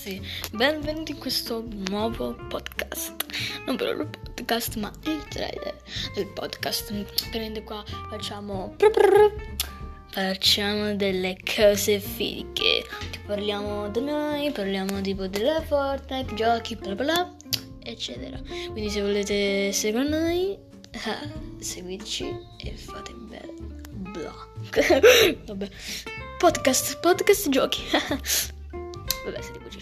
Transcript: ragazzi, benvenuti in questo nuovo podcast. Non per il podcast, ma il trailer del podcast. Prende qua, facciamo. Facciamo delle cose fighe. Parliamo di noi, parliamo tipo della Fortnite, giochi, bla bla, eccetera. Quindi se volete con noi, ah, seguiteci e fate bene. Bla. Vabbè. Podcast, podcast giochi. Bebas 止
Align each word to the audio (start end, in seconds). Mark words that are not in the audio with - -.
ragazzi, 0.00 0.20
benvenuti 0.52 1.12
in 1.12 1.18
questo 1.18 1.62
nuovo 1.88 2.34
podcast. 2.48 3.26
Non 3.66 3.76
per 3.76 3.88
il 3.88 4.08
podcast, 4.34 4.76
ma 4.76 4.90
il 5.04 5.22
trailer 5.28 5.76
del 6.14 6.26
podcast. 6.28 6.92
Prende 7.30 7.62
qua, 7.62 7.84
facciamo. 8.08 8.74
Facciamo 10.10 10.96
delle 10.96 11.36
cose 11.54 12.00
fighe. 12.00 12.84
Parliamo 13.26 13.90
di 13.90 14.00
noi, 14.00 14.50
parliamo 14.50 15.00
tipo 15.02 15.26
della 15.26 15.60
Fortnite, 15.62 16.34
giochi, 16.34 16.76
bla 16.76 16.94
bla, 16.94 17.36
eccetera. 17.82 18.40
Quindi 18.72 18.88
se 18.88 19.02
volete 19.02 19.92
con 19.92 20.06
noi, 20.06 20.58
ah, 21.04 21.28
seguiteci 21.58 22.24
e 22.58 22.74
fate 22.74 23.12
bene. 23.12 23.54
Bla. 23.90 24.34
Vabbè. 25.44 25.68
Podcast, 26.38 26.98
podcast 27.00 27.48
giochi. 27.50 27.82
Bebas 29.24 29.50
止 29.70 29.78